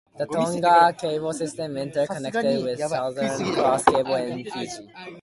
The 0.17 0.25
Tonga 0.25 0.93
Cable 0.99 1.31
System 1.31 1.75
interconnects 1.75 2.63
with 2.63 2.79
Southern 2.79 3.53
Cross 3.53 3.83
Cable 3.85 4.15
in 4.15 4.43
Fiji. 4.45 4.89